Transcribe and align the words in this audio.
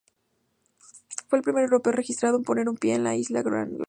Fue 1.27 1.37
el 1.37 1.43
primer 1.43 1.63
europeo 1.65 1.91
registrado 1.93 2.37
en 2.37 2.43
poner 2.43 2.67
un 2.69 2.75
pie 2.75 2.95
en 2.95 3.03
la 3.03 3.13
isla 3.15 3.43
Wrangel. 3.43 3.77